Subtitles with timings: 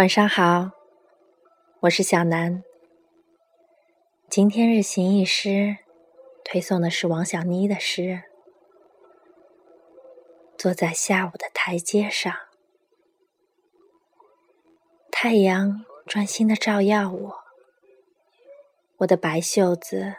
[0.00, 0.70] 晚上好，
[1.80, 2.64] 我是小南。
[4.30, 5.76] 今天日行一诗，
[6.42, 8.22] 推送的是王小妮的诗。
[10.56, 12.34] 坐在下午的台阶上，
[15.12, 17.34] 太阳专心的照耀我，
[19.00, 20.14] 我的白袖子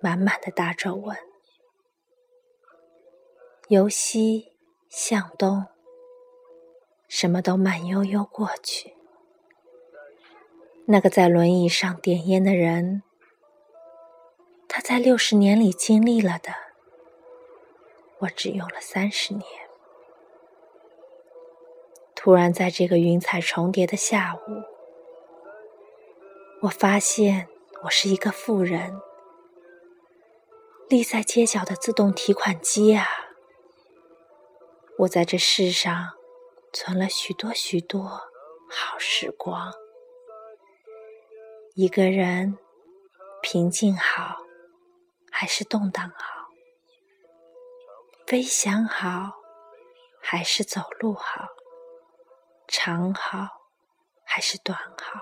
[0.00, 1.14] 满满的大皱纹。
[3.68, 4.54] 由西
[4.88, 5.66] 向东。
[7.08, 8.94] 什么都慢悠悠过去。
[10.86, 13.02] 那个在轮椅上点烟的人，
[14.68, 16.54] 他在六十年里经历了的，
[18.20, 19.44] 我只用了三十年。
[22.14, 24.62] 突然，在这个云彩重叠的下午，
[26.62, 27.48] 我发现
[27.84, 29.00] 我是一个富人。
[30.88, 33.06] 立在街角的自动提款机啊，
[34.98, 36.17] 我在这世上。
[36.72, 38.02] 存了许多许多
[38.70, 39.72] 好时光，
[41.74, 42.58] 一个人
[43.42, 44.36] 平静好，
[45.30, 46.48] 还是动荡好？
[48.26, 49.32] 飞翔好，
[50.20, 51.48] 还是走路好？
[52.66, 53.48] 长好，
[54.24, 55.20] 还是短好？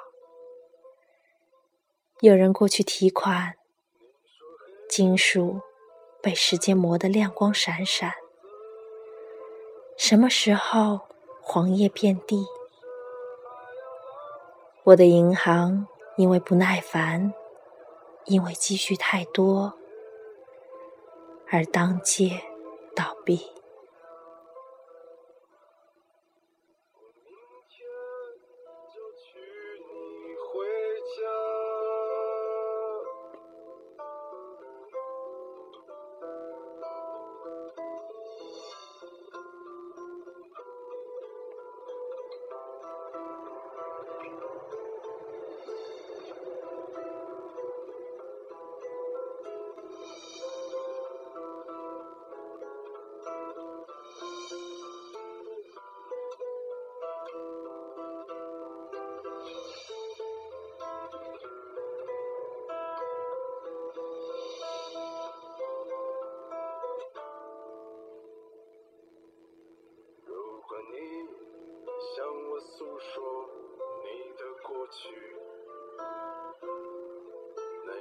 [2.20, 3.56] 有人过去提款，
[4.88, 5.60] 金属
[6.20, 8.14] 被时间磨得亮光闪闪。
[9.96, 11.05] 什么时候？
[11.48, 12.44] 黄叶遍地，
[14.82, 17.32] 我的银行因为不耐烦，
[18.24, 19.72] 因为积蓄太多，
[21.48, 22.42] 而当街
[22.96, 23.48] 倒闭。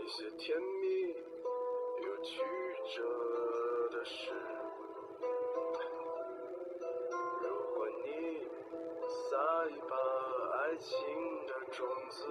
[0.07, 1.13] 些甜蜜
[2.03, 2.41] 又曲
[2.95, 3.01] 折
[3.89, 4.31] 的事。
[7.41, 8.05] 如果你
[9.07, 9.95] 撒一把
[10.59, 10.93] 爱情
[11.47, 12.27] 的种子，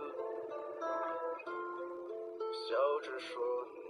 [2.52, 3.32] 笑着说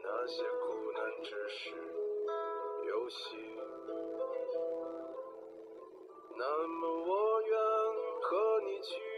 [0.03, 1.71] 那些苦难只是
[2.87, 3.37] 游戏，
[6.37, 7.55] 那么我愿。
[8.25, 9.14] 和你去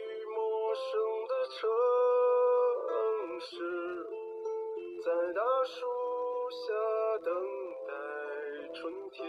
[5.06, 5.86] 在大树
[6.50, 6.66] 下
[7.22, 7.30] 等
[7.86, 7.92] 待
[8.74, 9.22] 春天。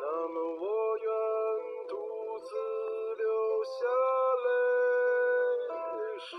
[0.00, 0.64] 那么我
[0.96, 1.06] 愿
[1.86, 1.92] 独
[2.38, 2.48] 自
[3.18, 3.28] 流
[3.62, 3.76] 下
[4.46, 4.48] 泪
[6.16, 6.32] 水，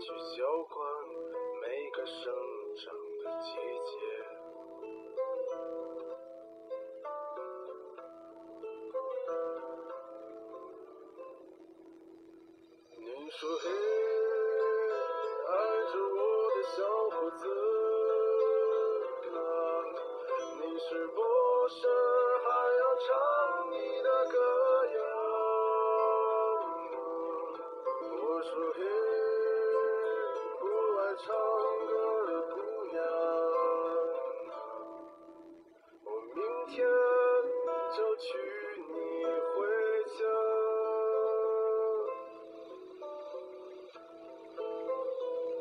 [0.00, 0.04] 去
[0.36, 0.76] 浇灌
[1.62, 2.18] 每个生
[2.74, 2.82] 长
[3.22, 3.48] 的季
[3.86, 3.92] 节。
[12.98, 13.64] 你说嘿，
[17.28, 17.59] 的